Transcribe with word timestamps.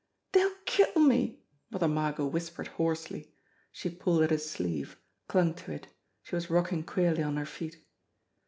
"Dey'll 0.31 0.55
kill 0.65 0.95
me!" 0.95 1.43
Mother 1.69 1.87
Margot 1.87 2.25
whispered 2.25 2.69
hoarsely. 2.69 3.35
She 3.71 3.87
pulled 3.91 4.23
at 4.23 4.31
his 4.31 4.49
sleeve, 4.49 4.99
clung 5.27 5.53
to 5.53 5.73
it; 5.73 5.89
she 6.23 6.33
was 6.33 6.49
rocking 6.49 6.83
queerly 6.83 7.21
on 7.21 7.37
her 7.37 7.45
feet. 7.45 7.77